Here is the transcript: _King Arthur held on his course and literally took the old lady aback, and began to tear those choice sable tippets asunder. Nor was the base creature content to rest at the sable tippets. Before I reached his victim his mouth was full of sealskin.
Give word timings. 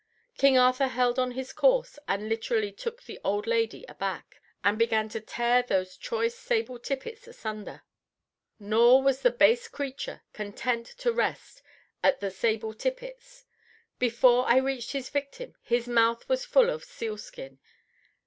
_King 0.39 0.57
Arthur 0.57 0.87
held 0.87 1.19
on 1.19 1.33
his 1.33 1.53
course 1.53 1.99
and 2.07 2.27
literally 2.27 2.71
took 2.71 3.03
the 3.03 3.19
old 3.23 3.45
lady 3.45 3.85
aback, 3.87 4.41
and 4.63 4.75
began 4.79 5.07
to 5.09 5.21
tear 5.21 5.61
those 5.61 5.95
choice 5.95 6.33
sable 6.35 6.79
tippets 6.79 7.27
asunder. 7.27 7.83
Nor 8.59 9.03
was 9.03 9.21
the 9.21 9.29
base 9.29 9.67
creature 9.67 10.23
content 10.33 10.87
to 10.87 11.13
rest 11.13 11.61
at 12.03 12.19
the 12.19 12.31
sable 12.31 12.73
tippets. 12.73 13.45
Before 13.99 14.47
I 14.47 14.57
reached 14.57 14.93
his 14.93 15.07
victim 15.11 15.53
his 15.61 15.87
mouth 15.87 16.27
was 16.27 16.45
full 16.45 16.71
of 16.71 16.83
sealskin. 16.83 17.59